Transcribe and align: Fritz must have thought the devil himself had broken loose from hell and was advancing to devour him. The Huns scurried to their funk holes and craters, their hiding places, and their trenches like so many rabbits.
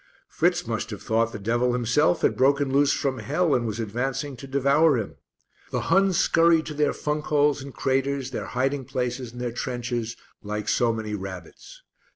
Fritz 0.29 0.65
must 0.65 0.89
have 0.89 1.03
thought 1.03 1.31
the 1.31 1.37
devil 1.37 1.73
himself 1.73 2.21
had 2.23 2.35
broken 2.35 2.73
loose 2.73 2.91
from 2.91 3.19
hell 3.19 3.53
and 3.53 3.67
was 3.67 3.79
advancing 3.79 4.35
to 4.37 4.47
devour 4.47 4.97
him. 4.97 5.17
The 5.69 5.81
Huns 5.93 6.17
scurried 6.17 6.65
to 6.65 6.73
their 6.73 6.91
funk 6.91 7.25
holes 7.25 7.61
and 7.61 7.71
craters, 7.71 8.31
their 8.31 8.47
hiding 8.47 8.85
places, 8.85 9.31
and 9.31 9.39
their 9.39 9.51
trenches 9.51 10.17
like 10.41 10.67
so 10.67 10.91
many 10.91 11.13
rabbits. 11.13 11.83